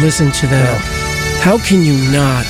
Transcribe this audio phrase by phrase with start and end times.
[0.00, 0.80] Oh, listen to that.
[1.42, 2.44] How can you not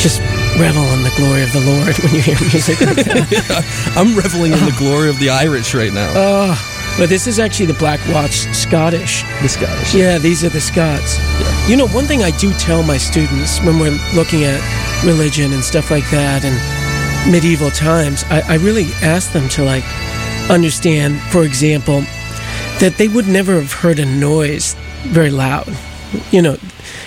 [0.00, 0.20] just
[0.58, 3.92] revel in the glory of the Lord when you hear music like that?
[3.96, 4.78] I'm reveling in the oh.
[4.78, 6.10] glory of the Irish right now.
[6.14, 9.22] Oh, but this is actually the Black Watch Scottish.
[9.42, 9.94] the Scottish.
[9.94, 11.18] Yeah, these are the Scots.
[11.18, 11.68] Yeah.
[11.68, 14.60] You know, one thing I do tell my students when we're looking at
[15.04, 16.56] religion and stuff like that and
[17.30, 19.84] medieval times, I, I really ask them to like
[20.50, 22.00] understand, for example,
[22.80, 24.74] that they would never have heard a noise
[25.06, 25.68] very loud.
[26.30, 26.56] You know,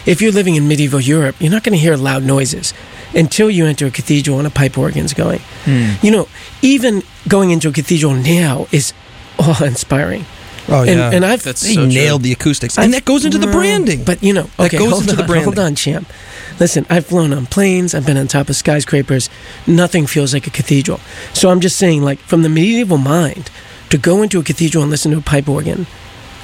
[0.05, 2.73] if you're living in medieval Europe, you're not going to hear loud noises
[3.16, 5.39] until you enter a cathedral and a pipe organ's going.
[5.66, 5.94] Hmm.
[6.02, 6.28] You know,
[6.62, 8.94] even going into a cathedral now is
[9.39, 10.25] awe-inspiring.
[10.69, 11.12] Oh And, yeah.
[11.12, 11.88] and I've That's they so true.
[11.94, 14.03] nailed the acoustics, and that goes into the mm, branding.
[14.03, 15.45] But you know, That goes hold into on, the branding.
[15.45, 16.08] Hold on, champ.
[16.59, 17.95] Listen, I've flown on planes.
[17.95, 19.30] I've been on top of skyscrapers.
[19.66, 21.00] Nothing feels like a cathedral.
[21.34, 23.50] So I'm just saying, like from the medieval mind,
[23.89, 25.88] to go into a cathedral and listen to a pipe organ,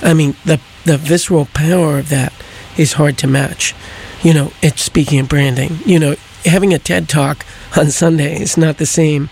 [0.02, 2.34] I mean, the the visceral power of that
[2.78, 3.76] is hard to match.
[4.24, 5.78] You know, it's speaking of branding.
[5.86, 7.46] You know, having a TED talk
[7.78, 9.30] on Sunday is not the same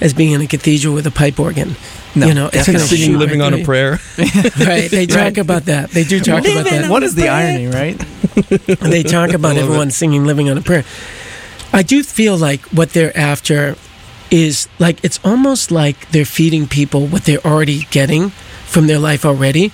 [0.00, 1.74] as being in a cathedral with a pipe organ.
[2.14, 2.78] No, you know, it's definitely.
[2.80, 3.64] gonna Singing "Living on a.
[3.64, 3.98] Prayer."
[4.66, 4.90] Right?
[4.90, 5.38] They talk Right.
[5.38, 5.90] about that.
[5.90, 6.90] They do talk about that.
[6.90, 7.98] What is the irony, right?
[8.94, 9.92] they talk about everyone it.
[9.92, 10.84] singing living on a prayer
[11.72, 13.76] i do feel like what they're after
[14.30, 18.30] is like it's almost like they're feeding people what they're already getting
[18.66, 19.70] from their life already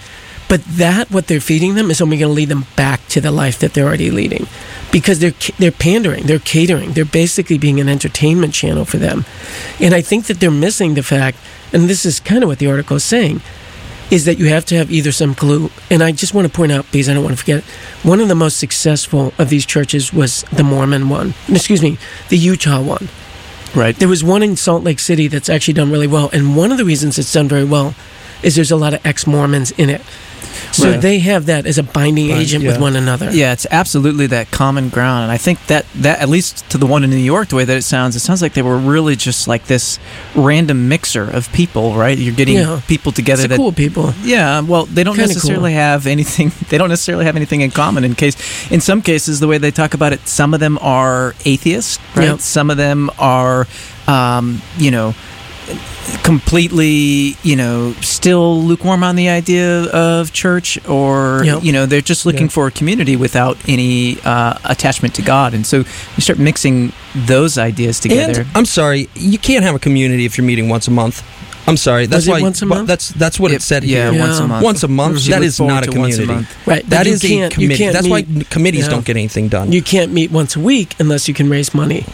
[0.54, 3.32] but that what they're feeding them is only going to lead them back to the
[3.32, 4.46] life that they're already leading
[4.92, 9.24] because they're they're pandering they're catering they're basically being an entertainment channel for them
[9.80, 11.36] and i think that they're missing the fact
[11.72, 13.40] and this is kind of what the article is saying
[14.12, 15.70] is that you have to have either some clue.
[15.90, 17.64] And I just want to point out, because I don't want to forget, it,
[18.06, 21.32] one of the most successful of these churches was the Mormon one.
[21.48, 21.96] Excuse me,
[22.28, 23.08] the Utah one.
[23.74, 23.96] Right.
[23.96, 26.28] There was one in Salt Lake City that's actually done really well.
[26.34, 27.94] And one of the reasons it's done very well
[28.42, 30.02] is there's a lot of ex Mormons in it.
[30.72, 31.00] So Right.
[31.00, 32.70] they have that as a binding Bind- agent yeah.
[32.72, 33.30] with one another.
[33.32, 36.86] Yeah, it's absolutely that common ground, and I think that that at least to the
[36.86, 39.16] one in New York, the way that it sounds, it sounds like they were really
[39.16, 39.98] just like this
[40.34, 42.16] random mixer of people, right?
[42.18, 42.80] You're getting Yeah.
[42.86, 44.14] people together It's that cool people.
[44.24, 46.52] Yeah, well, they don't Kinda necessarily have anything.
[46.68, 48.04] They don't necessarily have anything in common.
[48.04, 48.36] In case,
[48.70, 52.24] in some cases, the way they talk about it, some of them are atheists, right?
[52.28, 52.40] Yep.
[52.40, 53.66] Some of them are,
[54.08, 55.14] um, you know,
[56.22, 61.64] completely, you know, still lukewarm on the idea of church, or Yep.
[61.64, 62.48] you know, they're just looking Yeah.
[62.56, 67.58] for a community without any uh, attachment to God, and so you start mixing those
[67.58, 68.40] ideas together.
[68.42, 71.22] And I'm sorry, you can't have a community if you're meeting once a month.
[71.66, 72.04] I'm sorry.
[72.06, 72.42] That's why.
[72.42, 72.86] once a month?
[72.88, 74.20] That's that's what it, said yeah, here.
[74.20, 74.64] once a month.
[74.64, 75.24] Once a month.
[75.24, 76.26] You That look not a to once community.
[76.26, 76.66] month.
[76.66, 76.82] Right.
[76.82, 77.76] but That you is a committee.
[77.78, 78.90] can't That's why committees Yeah.
[78.90, 79.72] don't get anything done.
[79.72, 82.04] You can't meet once a week unless you can raise money.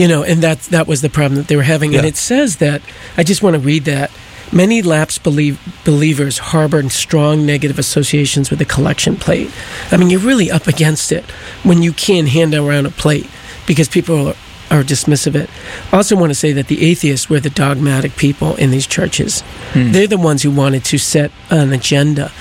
[0.00, 1.94] You know, and that that was the problem that they were having.
[1.94, 2.80] And it says that
[3.18, 4.10] I just want to read that
[4.52, 9.50] many lapsed believe, believers harbor strong negative associations with the collection plate.
[9.90, 11.24] I mean, you're really up against it
[11.62, 13.28] when you can't hand around a plate
[13.66, 14.36] because people are,
[14.70, 15.50] are dismissive of it.
[15.92, 19.42] I also want to say that the atheists were the dogmatic people in these churches.
[19.72, 19.92] Hmm.
[19.92, 22.32] They're the ones who wanted to set an agenda.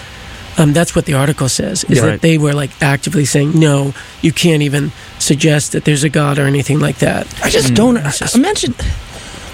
[0.59, 1.84] Um, that's what the article says.
[1.86, 2.02] Is Yeah.
[2.03, 2.22] that Right.
[2.22, 6.46] they were like actively saying, no, you can't even suggest that there's a god or
[6.46, 7.28] anything like that.
[7.44, 7.75] I just Mm.
[7.75, 7.97] don't.
[7.97, 8.75] It's I, just- imagine.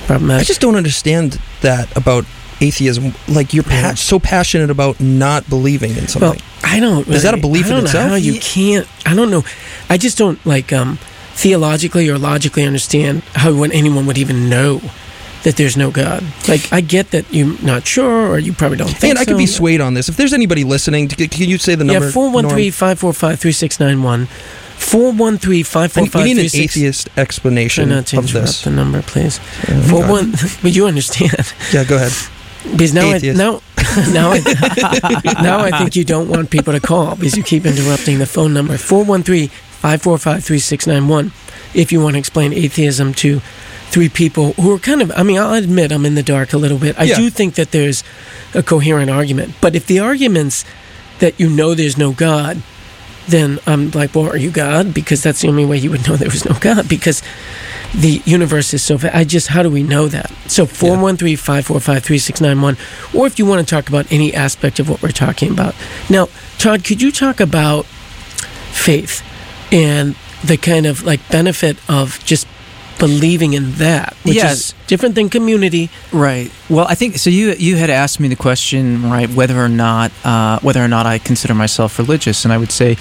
[0.10, 2.26] I just don't understand that about
[2.62, 3.14] atheism.
[3.28, 3.94] Like you're pa- Yeah.
[3.96, 6.30] so passionate about not believing in something.
[6.30, 7.08] well, I don't.
[7.08, 8.10] Is that a belief I in don't know itself?
[8.10, 8.88] How you Ye- can't.
[9.06, 9.44] I don't know.
[9.90, 10.98] I just don't like um,
[11.36, 14.82] theologically or logically understand how anyone would even know
[15.46, 16.24] that there's no God.
[16.48, 19.38] Like I get that you're not sure or you probably don't think and I could
[19.38, 20.10] be swayed on this.
[20.10, 22.06] If there's anybody listening, can you say the number?
[22.06, 22.72] Yeah, 413 Norm?
[22.72, 24.26] 545 3691.
[24.76, 28.64] 413 545 We need an atheist explanation of this.
[28.64, 29.40] the number, please.
[29.70, 30.32] Oh, Four one,
[30.64, 32.12] but you understand Yeah, go ahead.
[32.72, 33.62] because now I, now
[34.12, 34.40] now I,
[35.44, 38.52] now I think you don't want people to call because you keep interrupting the phone
[38.54, 41.32] number 413-545-3691
[41.76, 43.42] if you want to explain atheism to
[43.96, 46.58] three people who are kind of I mean I'll admit I'm in the dark a
[46.58, 47.00] little bit.
[47.00, 47.16] I Yeah.
[47.16, 48.04] do think that there's
[48.54, 50.66] a coherent argument, but if the arguments
[51.20, 52.62] that you know there's no God
[53.28, 54.94] then I'm like, well, are you God?
[54.94, 56.88] Because that's the only way you would know there was no God.
[56.88, 57.24] Because
[57.92, 59.16] the universe is so vast.
[59.16, 60.30] I just, how do we know that?
[60.46, 62.78] So 413 545 3691.
[63.20, 65.74] Or if you want to talk about any aspect of what we're talking about.
[66.08, 66.28] Now,
[66.60, 67.88] Todd, could you talk about
[68.72, 69.24] faith
[69.72, 72.46] and the kind of like benefit of just
[72.98, 74.52] believing in that, which Yeah.
[74.52, 75.90] is different than community.
[76.12, 76.50] Right.
[76.70, 77.30] Well, I think so.
[77.30, 81.06] You you had asked me the question, right, whether or not uh, whether or not
[81.06, 82.98] I consider myself religious, and I would say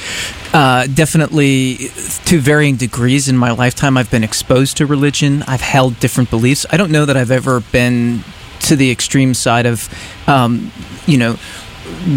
[0.52, 1.91] uh, definitely
[2.26, 3.96] to varying degrees in my lifetime.
[3.96, 5.44] I've been exposed to religion.
[5.46, 6.67] I've held different beliefs.
[6.70, 8.25] I don't know that I've ever been
[8.61, 9.88] to the extreme side of,
[10.26, 10.70] um,
[11.06, 11.37] you know.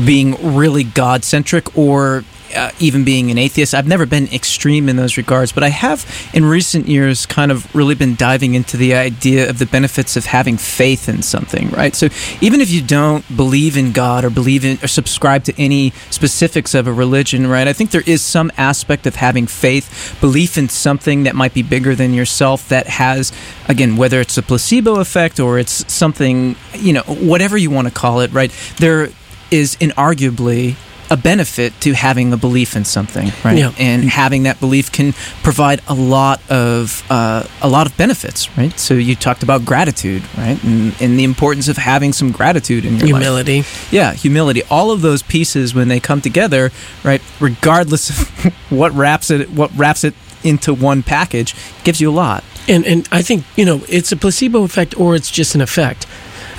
[0.05, 2.23] being really God centric or
[2.55, 3.73] uh, even being an atheist.
[3.73, 7.73] I've never been extreme in those regards, but I have in recent years kind of
[7.75, 11.95] really been diving into the idea of the benefits of having faith in something, right?
[11.95, 12.09] So
[12.41, 16.73] even if you don't believe in God or believe in or subscribe to any specifics
[16.73, 17.67] of a religion, right?
[17.67, 21.63] I think there is some aspect of having faith, belief in something that might be
[21.63, 23.31] bigger than yourself that has,
[23.67, 27.93] again, whether it's a placebo effect or it's something, you know, whatever you want to
[27.93, 28.51] call it, right?
[28.77, 29.09] There
[29.51, 30.75] is inarguably
[31.09, 33.57] a benefit to having a belief in something, right?
[33.57, 33.71] Yeah.
[33.77, 35.13] And having that belief can
[35.43, 38.77] provide a lot of uh, a lot of benefits, right?
[38.79, 40.61] So you talked about gratitude, right?
[40.63, 43.23] And, and the importance of having some gratitude in your life.
[43.23, 43.63] Humility.
[43.91, 44.63] Yeah, humility.
[44.69, 46.71] All of those pieces when they come together,
[47.03, 47.21] right?
[47.39, 50.13] Regardless of what wraps it, what wraps it
[50.43, 52.43] into one package, gives you a lot.
[52.67, 56.05] And and I think you know it's a placebo effect or it's just an effect.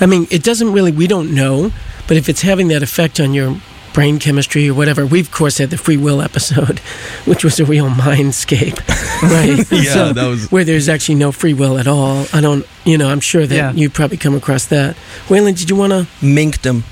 [0.00, 0.93] I mean, it doesn't really.
[0.93, 1.73] We don't know,
[2.06, 3.61] but if it's having that effect on your
[3.99, 6.79] brain chemistry or whatever, we've of course had the free will episode,
[7.25, 8.79] which was a real mindscape,
[9.23, 9.67] right?
[9.73, 12.25] Yeah, that was- where there's actually no free will at all.
[12.33, 13.73] I don't, you know, I'm sure that Yeah.
[13.73, 14.95] you probably come across that.
[15.27, 16.06] Waylon, did you want to?
[16.25, 16.83] Minkdom.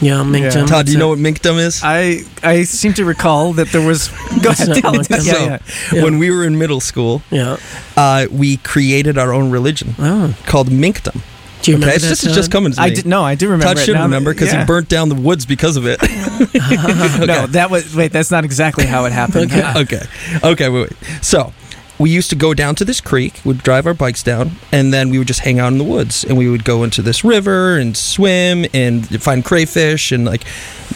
[0.00, 0.60] Yeah, Mington.
[0.62, 0.66] Yeah.
[0.66, 1.82] Todd, do you know what Minkdom is?
[1.84, 4.08] I I seem to recall that there was.
[4.42, 5.10] Go ahead, tell it.
[5.10, 5.58] Yeah, So, yeah.
[5.92, 6.04] Yeah.
[6.04, 7.56] When we were in middle school, Yeah.
[7.96, 11.20] uh, we created our own religion Oh, called Minkdom.
[11.62, 12.08] Do you remember Okay, it's that?
[12.10, 12.52] just, it's just Todd?
[12.52, 12.86] coming to me.
[12.86, 13.74] I did no, I do remember.
[13.74, 14.04] Todd should now.
[14.04, 14.60] remember because Yeah.
[14.60, 16.00] he burnt down the woods because of it.
[17.30, 18.12] No, that was wait.
[18.12, 19.52] That's not exactly how it happened.
[19.52, 19.72] Okay.
[19.76, 20.02] okay.
[20.42, 21.24] Okay, wait, wait.
[21.24, 21.52] So,
[22.00, 25.10] we used to go down to this creek, we'd drive our bikes down, and then
[25.10, 26.24] we would just hang out in the woods.
[26.24, 30.44] And we would go into this river and swim and find crayfish and like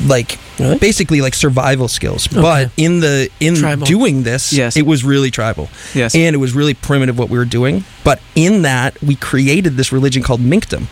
[0.07, 0.79] like Really?
[0.79, 2.27] basically like survival skills.
[2.27, 2.41] Okay.
[2.41, 3.87] But in the in Tribal.
[3.87, 4.77] doing this, Yes.
[4.77, 5.69] it was really tribal.
[5.95, 6.15] Yes.
[6.15, 7.85] And it was really primitive what we were doing.
[8.03, 10.87] But in that, we created this religion called Minkdom.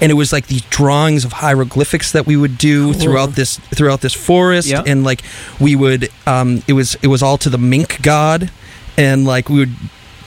[0.00, 4.00] And it was like these drawings of hieroglyphics that we would do throughout this throughout
[4.02, 4.82] this forest, Yeah.
[4.86, 5.22] and like
[5.58, 8.50] we would, um, it was it was all to the mink god,
[8.96, 9.72] and like we would,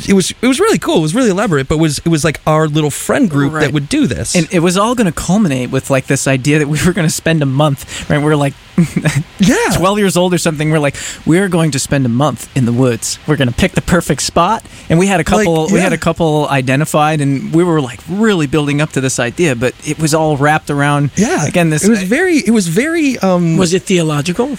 [0.07, 0.97] it was it was really cool.
[0.99, 3.61] It was really elaborate, but it was it was like our little friend group Right.
[3.65, 4.35] that would do this.
[4.35, 7.07] and it was all going to culminate with like this idea that we were going
[7.07, 8.23] to spend a month, right?
[8.23, 8.53] We're like
[9.39, 10.71] yeah, 12 years old or something.
[10.71, 10.95] We're like,
[11.25, 13.19] we're going to spend a month in the woods.
[13.27, 14.63] We're going to pick the perfect spot.
[14.89, 17.99] And we had a couple, Like, we had a couple identified and we were like
[18.09, 21.11] really building up to this idea, but it was all wrapped around.
[21.17, 21.45] yeah.
[21.45, 24.57] Again, this it was very it was very um Was it theological?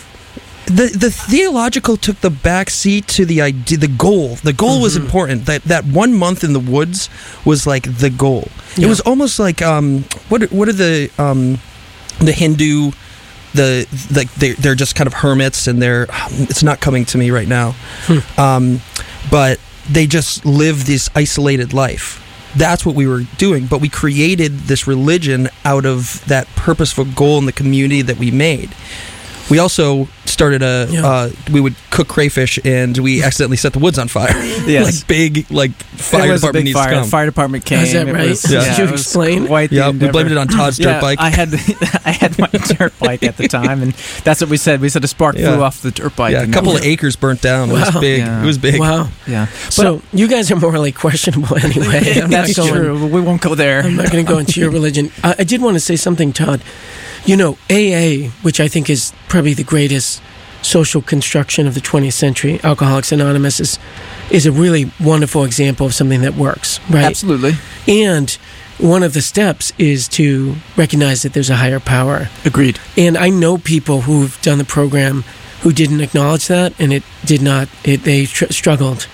[0.71, 4.95] The the theological took the back seat to the idea the goal the goal was
[4.97, 5.01] Mhm.
[5.05, 7.09] important that that one month in the woods
[7.45, 8.87] was like the goal Yeah.
[8.87, 11.59] it was almost like um what are- what are the um
[12.21, 12.93] the hindu
[13.55, 16.07] the like they they're just kind of hermits and they're
[16.53, 17.75] it's not coming to me right now
[18.07, 18.19] Hmm.
[18.41, 18.81] um
[19.31, 19.59] but
[19.91, 22.23] they just live this isolated life
[22.57, 27.39] that's what we were doing but we created this religion out of that purposeful goal
[27.39, 28.71] in the community that we made
[29.51, 31.05] we also started a Yeah.
[31.07, 34.31] uh, we would cook crayfish and we accidentally set the woods on fire
[34.67, 34.85] Yes.
[35.01, 36.91] like big like fire it a department big needs fire.
[36.91, 37.81] to come Fire department came.
[37.81, 38.29] Is that right?
[38.31, 39.47] was- Did yeah, you explain?
[39.47, 41.53] Quite yeah we blamed it on todd's Yeah, dirt bike I had
[42.05, 43.93] I had my dirt bike at the time, and
[44.25, 44.81] that's what we said.
[44.81, 45.53] We said a spark Yeah.
[45.55, 46.33] flew off the dirt bike.
[46.33, 48.43] yeah a couple of acres burnt down it was big Yeah.
[48.43, 49.09] it was big Wow.
[49.27, 52.21] Yeah, So you guys are morally questionable anyway.
[52.21, 53.07] I'm that's not going, true.
[53.09, 53.83] We won't go there.
[53.83, 55.11] I'm not going to go into your religion.
[55.23, 56.63] I, I did want to say something, Todd.
[57.27, 60.23] You know, AA, which I think is probably the greatest
[60.63, 63.79] social construction of the 20th century, Alcoholics Anonymous, is
[64.31, 67.05] is a really wonderful example of something that works, right?
[67.05, 67.55] Absolutely
[67.89, 68.31] And
[68.79, 72.29] one of the steps is to recognize that there's a higher power.
[72.45, 72.79] agreed.
[72.97, 75.25] And I know people who've done the program
[75.63, 77.69] who didn't acknowledge that, and it did not.
[77.85, 79.07] It they tr- struggled.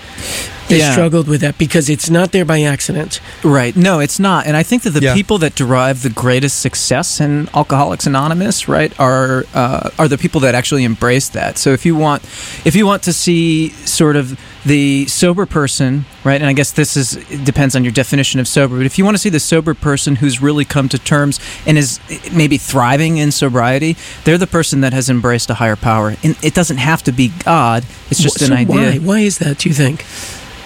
[0.69, 0.93] They Yeah.
[0.93, 3.21] struggled with that because it's not there by accident.
[3.45, 3.77] Right.
[3.77, 4.47] No, it's not.
[4.47, 5.15] And I think that the Yeah.
[5.15, 10.41] people that derive the greatest success in Alcoholics Anonymous, right, are uh, are the people
[10.41, 11.57] that actually embrace that.
[11.59, 12.23] So if you want,
[12.65, 14.37] if you want to see sort of
[14.67, 17.13] the sober person, right, and I guess this is
[17.45, 20.17] depends on your definition of sober, but if you want to see the sober person
[20.17, 24.81] who's really come to terms and is eh, maybe thriving in sobriety, they're the person
[24.81, 26.17] that has embraced a higher power.
[26.25, 27.85] And it doesn't have to be God.
[28.11, 28.75] It's just So an idea.
[28.75, 28.99] Why?
[28.99, 29.59] Why is that?
[29.59, 30.05] Do you think?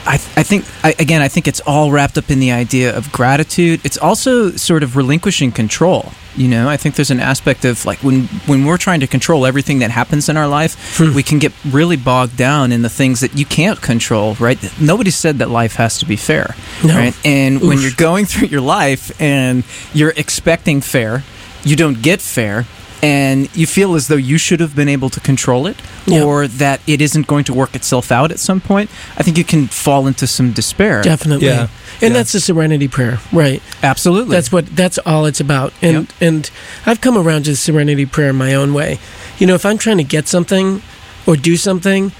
[0.06, 3.10] I, I think I, again I think it's all wrapped up in the idea of
[3.12, 3.80] gratitude.
[3.84, 6.12] It's also sort of relinquishing control.
[6.36, 9.44] You know, I think there's an aspect of like when when we're trying to control
[9.46, 11.14] everything that happens in our life, Hmm.
[11.14, 14.34] we can get really bogged down in the things that you can't control.
[14.40, 14.58] Right?
[14.80, 16.54] Nobody said that life has to be fair.
[16.84, 16.94] No.
[16.96, 17.14] Right?
[17.24, 21.24] And when you're going through your life and you're expecting fair,
[21.64, 22.64] you don't get fair.
[23.02, 25.76] And you feel as though you should have been able to control it
[26.06, 26.22] Yeah.
[26.22, 29.44] or that it isn't going to work itself out at some point, I think you
[29.44, 31.02] can fall into some despair.
[31.02, 31.46] Definitely.
[31.46, 31.68] Yeah.
[32.02, 32.18] And Yeah.
[32.20, 33.62] that's the serenity prayer, right?
[33.82, 34.34] Absolutely.
[34.36, 35.72] That's what that's all it's about.
[35.82, 36.06] And Yep.
[36.20, 36.50] and
[36.86, 38.98] I've come around to the serenity prayer in my own way.
[39.38, 40.82] You know, if I'm trying to get something
[41.26, 42.12] or do something,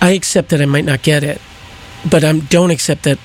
[0.00, 1.40] I accept that I might not get it.
[2.08, 3.18] But I don't accept that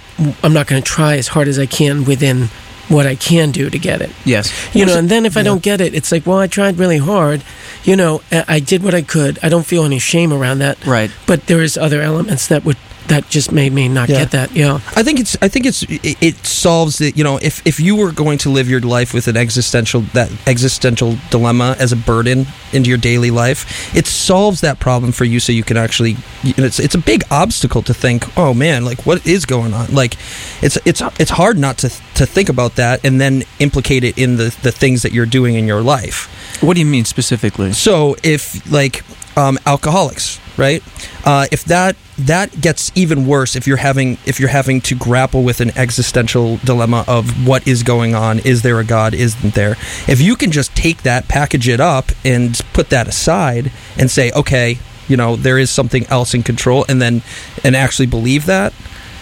[0.44, 2.50] I'm not going to try as hard as I can within
[2.90, 4.12] what I can do to get it.
[4.26, 4.52] yes.
[4.76, 5.44] You know, and then if I Yeah.
[5.46, 7.42] don't get it, it's like, well, I tried really hard.
[7.84, 9.40] You know, I I did what I could.
[9.42, 10.78] I don't feel any shame around that.
[10.86, 11.10] Right.
[11.26, 14.20] But there is other elements that would that just made me not Yeah.
[14.20, 14.56] get that.
[14.56, 14.80] Yeah.
[14.96, 17.96] I think it's I think it's it, it solves the you know if if you
[17.96, 22.46] were going to live your life with an existential that existential dilemma as a burden
[22.72, 26.80] into your daily life, it solves that problem for you so you can actually it's
[26.80, 30.16] it's a big obstacle to think oh man like what is going on like
[30.62, 34.38] it's it's it's hard not to to think about that and then implicate it in
[34.38, 36.30] the the things that you're doing in your life.
[36.62, 37.74] What do you mean specifically?
[37.74, 39.04] So if like
[39.38, 40.84] um, alcoholics, right?
[41.26, 45.44] Uh, if that that gets even worse if you're having if you're having to grapple
[45.44, 49.72] with an existential dilemma of what is going on, is there a God, isn't there?
[50.08, 54.32] If you can just take that, package it up, and put that aside, and say,
[54.32, 57.22] okay, you know, there is something else in control, and then
[57.64, 58.74] and actually believe that.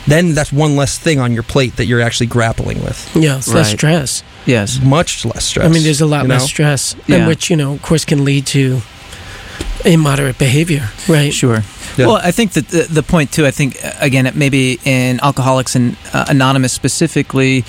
[0.08, 3.16] Then that's one less thing on your plate that you're actually grappling with.
[3.16, 3.38] Yeah.
[3.38, 3.78] It's less Right.
[3.78, 4.24] stress.
[4.48, 4.80] Yes.
[4.82, 5.66] Much less stress.
[5.66, 6.48] I mean, there's a lot you less know?
[6.48, 7.18] stress, Yeah.
[7.18, 8.82] and which you know, of course, can lead to
[9.86, 11.34] immoderate behavior, right?
[11.34, 11.62] Sure.
[11.98, 12.08] Yeah.
[12.08, 13.46] Well, I think that the, the point too.
[13.46, 17.66] I think uh, again, maybe in Alcoholics and uh, Anonymous specifically,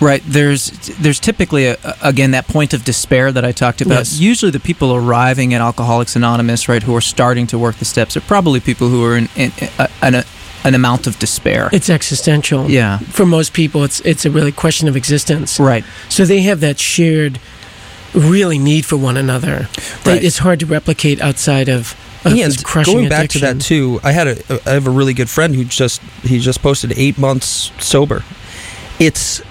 [0.00, 0.22] right?
[0.24, 3.98] There's there's typically a, a- again that point of despair that I talked about.
[3.98, 4.18] Yes.
[4.18, 8.16] Usually, the people arriving at Alcoholics Anonymous, right, who are starting to work the steps,
[8.16, 10.24] are probably people who are in, in, uh, an,
[10.64, 11.68] an amount of despair.
[11.72, 12.70] It's existential.
[12.70, 12.98] yeah.
[12.98, 15.60] For most people, it's it's a really question of existence.
[15.60, 15.84] Right.
[16.08, 17.38] So they have that shared,
[18.14, 19.68] really need for one another.
[20.04, 20.22] Right.
[20.22, 21.94] It's hard to replicate outside of.
[22.24, 24.90] of this and crushing going back to that too, I had a I have a
[24.90, 28.24] really good friend who just he just posted eight months sober.
[28.98, 29.42] It's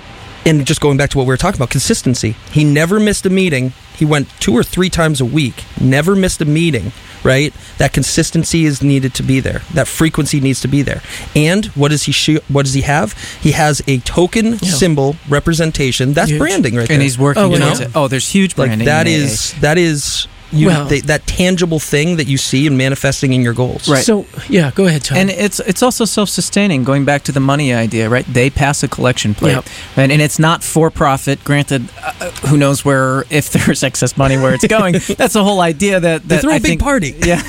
[0.45, 2.35] and just going back to what we were talking about consistency.
[2.51, 3.73] He never missed a meeting.
[3.95, 5.63] He went two or three times a week.
[5.81, 6.91] Never missed a meeting.
[7.23, 7.53] Right.
[7.79, 9.61] That consistency is needed to be there.
[9.73, 11.01] That frequency needs to be there.
[11.35, 13.13] And what does he sh- what does he have?
[13.41, 14.71] He has a token Yeah.
[14.73, 16.13] symbol representation.
[16.13, 16.39] That's Huge.
[16.39, 16.93] branding right there.
[16.95, 17.81] And he's working Oh, towards well.
[17.81, 17.91] it.
[17.95, 18.85] Oh, there's huge like branding.
[18.85, 19.23] that in AA.
[19.25, 23.41] is that is you Well- they, that tangible thing that you see and manifesting in
[23.41, 23.87] your goals.
[23.89, 24.03] Right.
[24.03, 25.17] So yeah, go ahead, Tom.
[25.17, 26.83] And it's it's also self-sustaining.
[26.83, 28.25] Going back to the money idea, right?
[28.25, 29.65] They pass a collection plate, Yep.
[29.97, 30.11] right?
[30.11, 31.43] And it's not for profit.
[31.43, 32.11] Granted, uh,
[32.47, 34.93] who knows where if there's excess money where it's going?
[35.17, 37.13] That's the whole idea that, They that throw a I big think, party.
[37.25, 37.41] Yeah,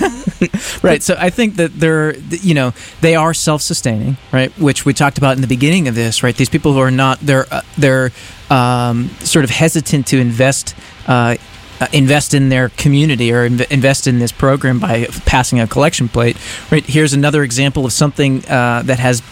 [0.82, 1.02] right.
[1.02, 4.50] So I think that they're you know they are self-sustaining, right?
[4.58, 6.36] Which we talked about in the beginning of this, right?
[6.36, 8.10] These people who are not they're uh, they're
[8.50, 10.74] um, sort of hesitant to invest.
[11.06, 11.36] Uh,
[11.80, 16.08] uh, invest in their community or inv- invest in this program by passing a collection
[16.08, 16.36] plate.
[16.70, 19.22] Right here's another example of something uh, that has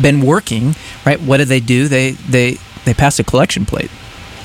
[0.00, 0.74] been working.
[1.04, 1.88] Right, what do they do?
[1.88, 3.90] They they they pass a collection plate.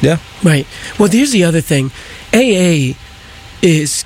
[0.02, 0.20] Yeah.
[0.44, 0.68] Right.
[1.00, 1.92] Well, here's the other thing.
[2.34, 2.96] AA
[3.62, 4.06] is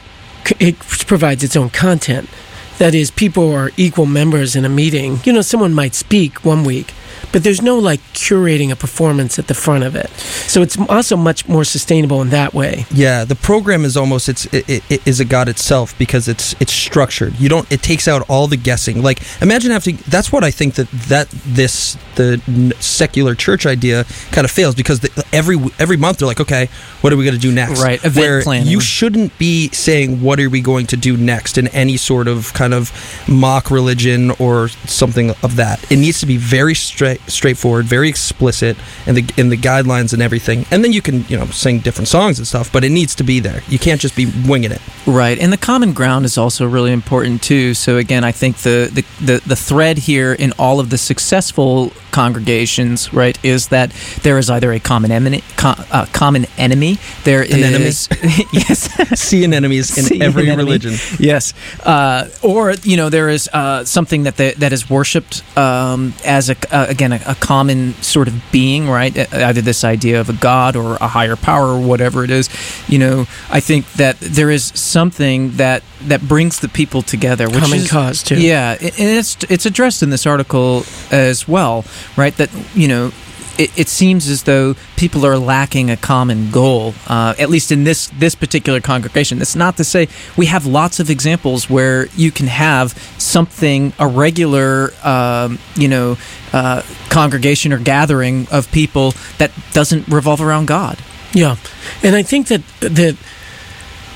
[0.60, 2.30] it provides its own content.
[2.78, 5.20] That is, people are equal members in a meeting.
[5.26, 6.94] You know, someone might speak one week,
[7.32, 10.10] but there's no like curating a performance at the front of it.
[10.48, 12.86] So it's also much more sustainable in that way.
[12.92, 16.56] Yeah, the program is almost it's it, it, it is a god itself because it's
[16.60, 17.40] it's structured.
[17.40, 19.02] You don't it takes out all the guessing.
[19.02, 24.46] Like imagine having that's what I think that that this the secular church idea kind
[24.46, 26.68] of fails because the, every every month they're like, okay,
[27.02, 27.82] what are we going to do next?
[27.82, 28.68] Right, event Where planning.
[28.68, 32.54] you shouldn't be saying what are we going to do next in any sort of
[32.54, 32.92] kind of
[33.28, 35.80] mock religion or something of that.
[35.92, 36.76] It needs to be very
[37.18, 40.66] straight straightforward, very explicit in the in the guidelines and everything.
[40.72, 43.24] And then you can, you know, sing different songs and stuff, but it needs to
[43.24, 43.64] be there.
[43.68, 44.82] You can't just be winging it.
[45.08, 47.74] Right, and the common ground is also really important too.
[47.74, 51.92] So again, I think the the, the, the thread here in all of the successful
[52.12, 53.92] congregations, right, is that
[54.24, 56.98] there is either a common enemy, co- uh, common enemy.
[57.24, 58.46] There is An enemy?
[58.54, 58.90] yes,
[59.20, 60.94] Seeing enemies in See every religion.
[61.20, 66.14] yes, uh, or you know there is uh, something that they, that is worshipped um,
[66.26, 69.18] as a uh, again a, a common sort of being, right?
[69.34, 72.50] Either this idea of a god or a higher power or whatever it is.
[72.90, 77.60] You know, I think that there is something that that brings the people together, which
[77.60, 78.42] Common is, cause too.
[78.42, 81.86] yeah, and it's it's addressed in this article as well,
[82.18, 82.36] right?
[82.38, 83.12] That you know.
[83.60, 87.84] It, it seems as though people are lacking a common goal, uh, at least in
[87.84, 89.38] this this particular congregation.
[89.38, 94.08] That's not to say we have lots of examples where you can have something a
[94.08, 96.18] regular, um, you know,
[96.54, 100.98] uh, congregation or gathering of people that doesn't revolve around God.
[101.34, 101.58] Yeah,
[102.02, 103.18] and I think that that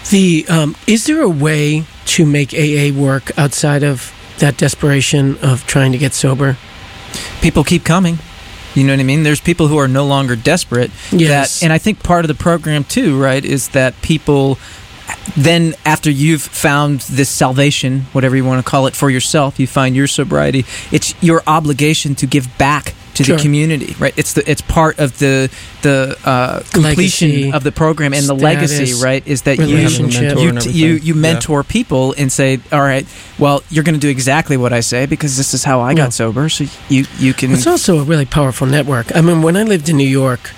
[0.09, 5.65] The um, is there a way to make AA work outside of that desperation of
[5.67, 6.57] trying to get sober?
[7.41, 8.17] people keep coming.
[8.75, 9.24] You know what I mean?
[9.24, 10.92] There's people who are no longer desperate.
[11.12, 11.60] Yes.
[11.60, 14.58] That, and I think part of the program too, right, is that people
[15.36, 19.68] then after you've found this salvation, whatever you want to call it for yourself, you
[19.68, 20.65] find your sobriety.
[20.92, 23.36] It's your obligation to give back to Sure.
[23.38, 24.13] the community, right?
[24.17, 25.50] It's the it's part of the
[25.84, 29.22] the uh, completion Legacy, of the program and the legacy, right?
[29.27, 30.22] Is that relationship.
[30.22, 31.08] you Mentor you t- you, everything.
[31.08, 31.22] you Yeah.
[31.22, 33.05] mentor people and say, all right,
[33.38, 35.98] well, you're going to do exactly what I say because this is how I Yeah.
[36.03, 36.50] got sober.
[36.50, 39.15] So you you can It's also a really powerful network.
[39.15, 40.51] I mean, when I lived in New York,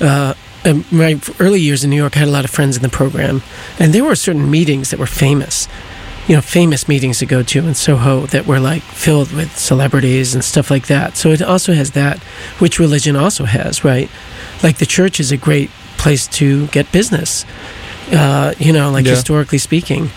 [0.00, 0.32] uh,
[0.64, 2.88] in my early years in New York, I had a lot of friends in the
[2.88, 3.42] program,
[3.78, 5.68] and there were certain meetings that were famous.
[6.28, 10.34] You know, famous meetings to go to in Soho that were like filled with celebrities
[10.34, 11.16] and stuff like that.
[11.16, 12.18] So it also has that,
[12.60, 14.10] which religion also has, right?
[14.62, 17.46] Like the church is a great place to get business.
[18.12, 19.12] Uh, you know, like Yeah.
[19.12, 20.10] historically speaking,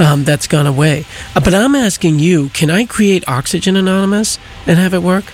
[0.00, 1.04] um, that's gone away.
[1.36, 5.26] Uh, but I'm asking you, can I create Oxygen Anonymous and have it work?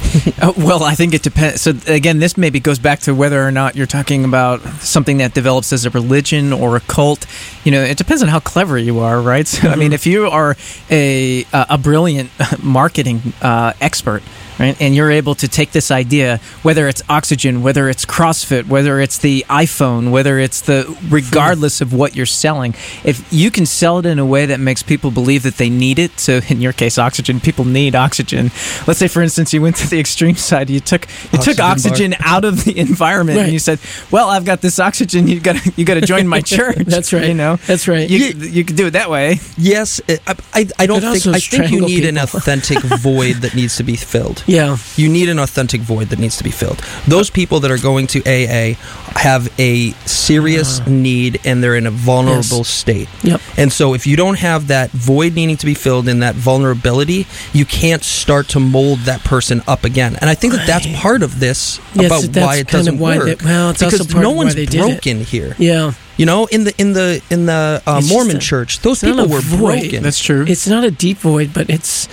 [0.38, 1.62] Uh, well, I think it depends.
[1.62, 5.34] So again, this maybe goes back to whether or not you're talking about something that
[5.34, 7.26] develops as a religion or a cult.
[7.64, 9.46] You know, it depends on how clever you are, right?
[9.46, 10.56] So, I mean, if you are
[10.90, 12.30] a a brilliant
[12.62, 14.22] marketing uh, expert.
[14.58, 19.00] Right, and you're able to take this idea, whether it's oxygen, whether it's CrossFit, whether
[19.00, 23.98] it's the iPhone, whether it's the, regardless of what you're selling, if you can sell
[23.98, 26.18] it in a way that makes people believe that they need it.
[26.18, 28.50] So, in your case, oxygen, people need oxygen.
[28.86, 30.70] Let's say, for instance, you went to the extreme side.
[30.70, 33.44] You took you took Oxygen oxygen out of the environment, Right.
[33.44, 33.78] and you said,
[34.10, 35.28] "Well, I've got this oxygen.
[35.28, 37.28] You got you got to join my church." That's right.
[37.28, 38.08] You know, That's right.
[38.08, 39.38] you you can do it that way.
[39.58, 40.18] Yes, I,
[40.54, 43.82] I, I don't think I think you strangle need an authentic void that needs to
[43.84, 44.42] be filled.
[44.46, 44.76] Yeah.
[44.96, 46.78] You need an authentic void that needs to be filled.
[47.06, 48.74] Those people that are going to AA
[49.18, 53.08] have a serious need and they're in a vulnerable state.
[53.22, 53.40] Yep.
[53.56, 57.26] And so if you don't have that void needing to be filled in that vulnerability,
[57.52, 60.16] you can't start to mold that person up again.
[60.20, 63.38] And I think that that's part of this Yes, about why it doesn't why work.
[63.38, 64.88] they- well, it's because also part no of why one's they did it.
[65.02, 65.54] broken here.
[65.58, 65.92] Yeah.
[66.18, 69.40] You know, in the in the in the uh, Mormon a- church, those people were
[69.40, 69.80] void.
[69.82, 70.02] broken.
[70.02, 70.44] That's true.
[70.48, 72.08] It's not a deep void, but it's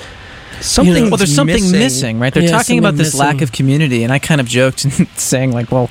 [0.62, 1.10] something.
[1.10, 2.34] well, there's something missing, right?
[2.34, 5.08] They're Yeah, talking about something this lack of community, and I kind of joked and
[5.18, 5.90] saying like, well,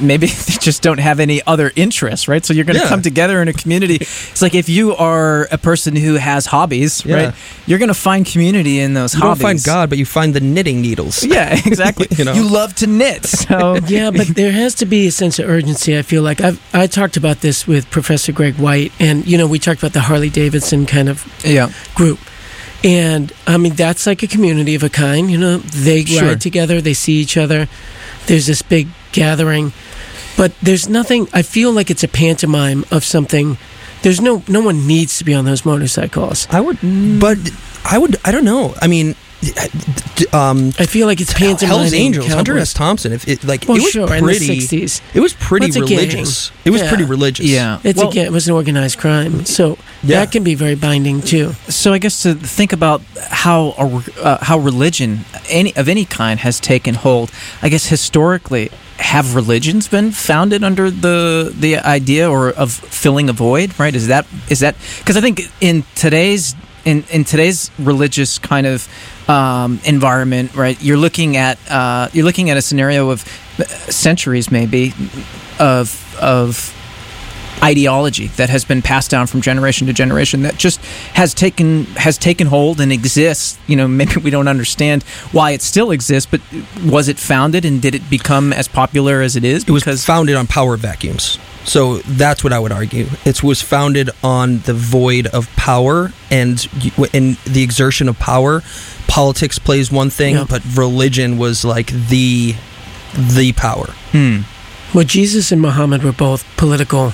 [0.00, 2.44] maybe they just don't have any other interests, right?
[2.44, 2.88] So you're going to Yeah.
[2.88, 3.96] come together in a community.
[3.96, 7.16] It's like if you are a person who has hobbies, Yeah.
[7.16, 7.34] right?
[7.66, 9.42] You're going to find community in those You hobbies.
[9.42, 11.24] don't find God, but you find the knitting needles.
[11.36, 12.06] Yeah, exactly.
[12.16, 12.32] You know?
[12.34, 15.98] you love to knit, so yeah, but there has to be a sense of urgency.
[15.98, 19.46] I feel like I've I talked about this with Professor Greg White, and you know
[19.46, 21.70] we talked about the Harley Davidson kind of yeah.
[21.94, 22.18] group.
[22.86, 25.28] And I mean, that's like a community of a kind.
[25.30, 26.22] You know, they Sure.
[26.28, 27.68] ride together, they see each other.
[28.26, 29.72] There's this big gathering,
[30.36, 31.26] but there's nothing.
[31.32, 33.58] I feel like it's a pantomime of something.
[34.02, 36.46] There's no no one needs to be on those motorcycles.
[36.50, 36.78] I would,
[37.20, 37.38] but
[37.84, 38.16] I would.
[38.24, 38.74] I don't know.
[38.80, 39.16] I mean,
[40.32, 41.76] um, I feel like it's pantomime.
[41.78, 42.72] Hell's Angels, Hunter S.
[42.72, 43.12] Thompson.
[43.12, 45.76] If it like Well, it was sure, in the pretty, '60s, it was pretty What's
[45.76, 45.90] a gang?
[45.98, 46.50] religious.
[46.64, 46.88] It was Yeah.
[46.88, 47.46] pretty religious.
[47.46, 47.78] Yeah.
[47.84, 50.20] it's Well, again it was an organized crime, so Yeah.
[50.20, 51.54] that can be very binding too.
[51.68, 53.74] So I guess to think about how
[54.22, 57.30] uh, how religion any of any kind has taken hold.
[57.62, 63.32] I guess historically, have religions been founded under the the idea or of filling a
[63.32, 63.78] void?
[63.78, 63.94] Right?
[63.94, 66.54] Is that is that because I think in today's
[66.86, 68.88] in, in today's religious kind of
[69.28, 70.80] um, environment, right?
[70.80, 73.24] You're looking at uh, you're looking at a scenario of
[73.58, 74.94] uh, centuries, maybe,
[75.58, 76.72] of of
[77.62, 80.78] ideology that has been passed down from generation to generation that just
[81.14, 85.62] has taken has taken hold and exists you know maybe we don't understand why it
[85.62, 86.40] still exists but
[86.84, 90.36] was it founded and did it become as popular as it is It was founded
[90.36, 91.38] on power vacuums.
[91.66, 93.06] So that's what I would argue.
[93.24, 96.64] It was founded on the void of power and
[96.96, 98.62] y- in the exertion of power.
[99.08, 100.46] Politics plays one thing, Yeah.
[100.48, 102.54] but religion was like the
[103.14, 103.86] the power.
[104.12, 104.40] hmm.
[104.94, 107.12] Well, Jesus and Muhammad were both political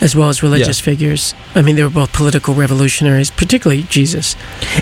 [0.00, 1.34] as well as religious figures.
[1.56, 4.36] I mean, they were both political revolutionaries, particularly Jesus.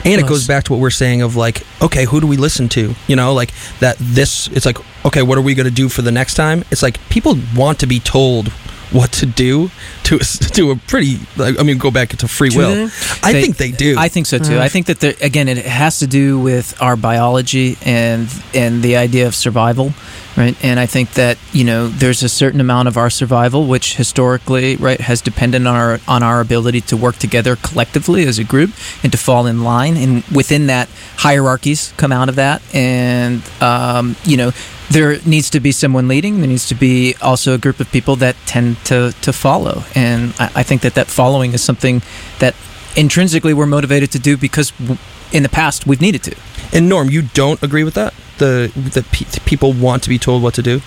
[0.04, 2.68] And it goes back to what we're saying of like, okay, who do we listen
[2.70, 2.94] to?
[3.06, 3.96] You know, like that.
[3.98, 6.64] This it's like, okay, what are we going to do for the next time?
[6.70, 8.52] It's like people want to be told
[8.92, 9.70] what to do
[10.04, 11.18] to to a pretty.
[11.36, 12.74] Like, I mean, go back to free Do will.
[12.74, 12.84] they?
[13.22, 13.96] I They- think they do.
[13.98, 14.58] I think so too.
[14.58, 18.82] Uh, I think that there, again, it has to do with our biology and and
[18.82, 19.92] the idea of survival.
[20.36, 20.54] right?
[20.62, 24.76] And I think that you know there's a certain amount of our survival which historically,
[24.76, 28.70] right, has depended on our on our ability to work together collectively as a group
[29.02, 29.96] and to fall in line.
[29.96, 34.52] And within that, hierarchies come out of that, and um, you know
[34.90, 36.38] there needs to be someone leading.
[36.38, 39.84] There needs to be also a group of people that tend to to follow.
[39.94, 42.02] And I, I think that that following is something
[42.38, 42.54] that
[42.96, 44.98] intrinsically we're motivated to do because w-
[45.32, 46.36] in the past we've needed to.
[46.72, 48.14] And Norm, you don't agree with that?
[48.38, 50.80] The the pe- people want to be told what to do.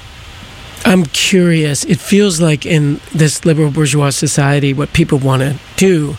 [0.85, 1.83] I'm curious.
[1.83, 6.15] It feels like in this liberal bourgeois society, what people want to do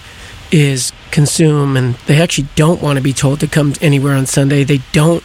[0.52, 4.64] is consume, and they actually don't want to be told to come anywhere on Sunday.
[4.64, 5.24] They don't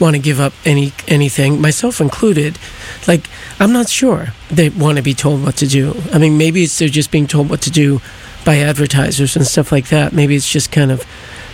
[0.00, 2.58] want to give up any anything, myself included.
[3.06, 6.00] Like I'm not sure they want to be told what to do.
[6.12, 8.00] I mean, maybe it's they're just being told what to do
[8.44, 10.12] by advertisers and stuff like that.
[10.12, 11.04] Maybe it's just kind of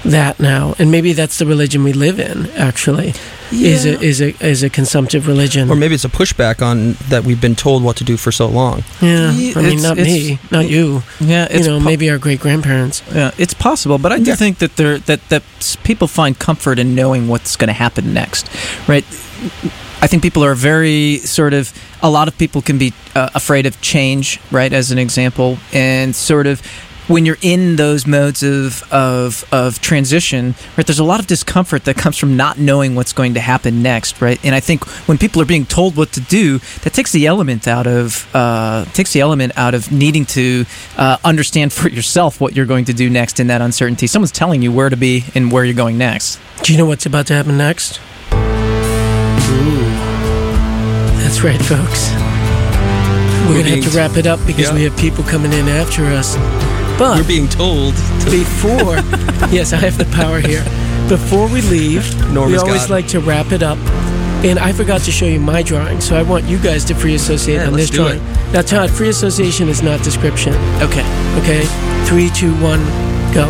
[0.04, 2.46] that now, and maybe that's the religion we live in.
[2.52, 3.14] Actually,
[3.52, 5.70] is a is a is a consumptive religion.
[5.70, 8.46] Or maybe it's a pushback on that we've been told what to do for so
[8.46, 8.85] long.
[9.00, 11.02] yeah, Yeah, I mean, it's- not it's- me, not you.
[11.20, 13.02] Yeah, You know, maybe our great grandparents.
[13.14, 14.37] Yeah, it's possible, but I do Yeah.
[14.37, 15.42] think that there that that
[15.85, 18.48] people find comfort in knowing what's going to happen next,
[18.87, 19.04] right?
[20.02, 21.72] I think people are very sort of.
[22.02, 24.72] A lot of people can be uh, afraid of change, right?
[24.72, 26.61] As an example, and sort of
[27.09, 30.87] when you're in those modes of, of of transition, right?
[30.87, 34.21] There's a lot of discomfort that comes from not knowing what's going to happen next,
[34.21, 34.38] right?
[34.45, 37.69] And I think when people are being told what to do, that takes the element
[37.69, 40.64] out of uh, takes the element out of needing to
[40.97, 44.07] uh, understand for yourself what you're going to do next in that uncertainty.
[44.07, 46.40] Someone's telling you where to be and where you're going next.
[46.62, 48.01] Do you know what's about to happen next?
[51.23, 52.11] That's right, folks.
[53.47, 54.75] We're, We're gonna have to wrap it up because Yeah.
[54.75, 56.35] we have people coming in after us.
[56.98, 57.94] But We're being told.
[57.94, 58.96] To, before,
[59.52, 60.64] yes, I have the power here.
[61.09, 62.90] Before we leave, Norm we always God.
[62.90, 63.78] like to wrap it up.
[64.44, 67.14] And I forgot to show you my drawing, so I want you guys to free
[67.14, 68.52] associate Yeah, on let's this do drawing.
[68.52, 70.54] Now, Todd, free association is not description.
[70.82, 71.04] Okay.
[71.40, 71.64] Okay,
[72.06, 72.80] three, two, one,
[73.35, 73.44] go.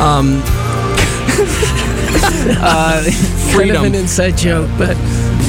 [0.00, 0.42] um,
[2.62, 4.96] Uh, Kind of freedom, an inside joke, but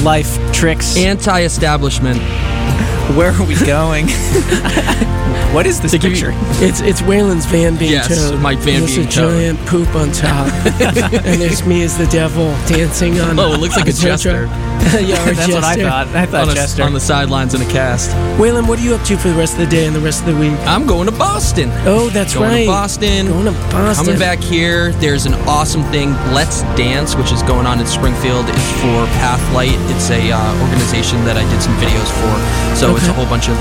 [0.02, 0.96] life tricks.
[0.96, 2.18] anti-establishment.
[3.16, 4.06] Where are we going?
[5.52, 6.64] what is this To give you- picture?
[6.64, 8.40] It's it's Waylon's van being Yes, towed.
[8.40, 9.30] my van There's being a towed.
[9.32, 10.46] giant poop on top,
[10.80, 13.38] and there's me as the devil dancing on.
[13.38, 14.48] Oh, it looks like a the tow jester.
[15.00, 16.08] yeah, our That's what I thought.
[16.08, 16.82] I thought on, a- Jester.
[16.82, 18.10] on the sidelines in a cast.
[18.40, 20.20] Waylon, what are you up to for the rest of the day and the rest
[20.26, 20.52] of the week?
[20.66, 21.70] I'm going to Boston.
[21.86, 22.60] Oh, that's going right.
[22.62, 23.26] to Boston.
[23.28, 24.04] Going to Boston.
[24.06, 28.46] Coming back here, there's an awesome thing, Let's Dance, which is going on in Springfield.
[28.48, 29.76] It's for Pathlight.
[29.94, 32.74] It's a uh, organization that I did some videos for.
[32.76, 33.56] So it's a whole bunch of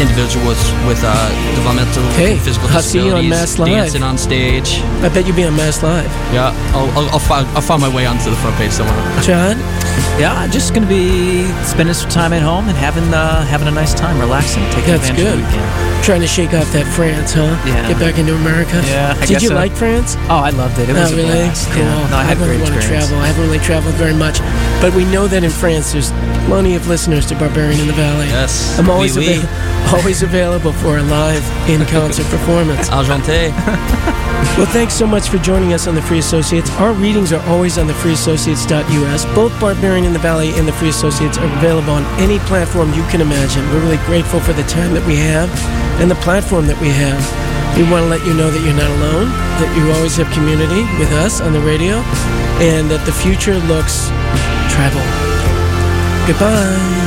[0.00, 1.14] individuals with uh,
[1.54, 3.68] developmental Hey, and physical I'll see you on disabilities Mass Live.
[3.68, 4.80] dancing on stage.
[5.02, 6.06] I bet you'll be on Mass Live.
[6.32, 8.96] Yeah, I'll, I'll, I'll, find, I'll find my way onto the front page somewhere.
[9.22, 9.58] John,
[10.20, 13.94] Yeah, just gonna be spending some time at home and having uh, having a nice
[13.94, 15.44] time, relaxing, taking That's advantage of good.
[15.44, 16.04] the weekend.
[16.04, 17.50] trying to shake off that France, huh?
[17.66, 17.88] Yeah.
[17.88, 18.80] Get back into America.
[18.86, 19.54] Yeah, I Did guess you so.
[19.54, 20.14] like France?
[20.30, 20.88] Oh, I loved it.
[20.88, 21.44] It was oh, a really?
[21.50, 21.68] blast.
[21.72, 21.82] Cool.
[21.82, 22.10] Yeah.
[22.10, 23.18] No, I had a really great want to travel.
[23.18, 24.38] I haven't really traveled very much,
[24.80, 26.10] but we know that in France there's
[26.46, 28.26] plenty of listeners to Barbarian in the Valley.
[28.26, 28.78] Yes.
[28.78, 29.44] I'm always oui, oui.
[29.92, 32.88] always available for a live in-concert performance.
[32.90, 33.52] Enchanté.
[34.56, 36.70] Well, thanks so much for joining us on the Free Associates.
[36.80, 39.24] Our readings are always on the freeassociates.us.
[39.34, 43.02] Both Barbarian in the Valley and the Free Associates are available on any platform you
[43.08, 43.62] can imagine.
[43.68, 45.50] We're really grateful for the time that we have
[46.00, 47.20] and the platform that we have.
[47.76, 49.28] We want to let you know that you're not alone,
[49.60, 52.00] that you always have community with us on the radio,
[52.64, 54.08] and that the future looks
[54.68, 55.02] travel.
[56.26, 57.05] Goodbye.